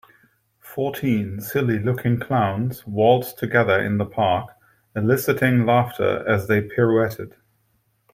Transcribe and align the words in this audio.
Fourteen 0.63 1.39
silly 1.41 1.77
looking 1.77 2.19
clowns 2.19 2.87
waltzed 2.87 3.37
together 3.37 3.79
in 3.79 3.99
the 3.99 4.05
park 4.07 4.49
eliciting 4.95 5.63
laughter 5.63 6.27
as 6.27 6.47
they 6.47 6.59
pirouetted. 6.59 7.35